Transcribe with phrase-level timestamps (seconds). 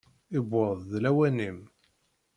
[0.33, 1.59] Yewweḍ-d lawan-im!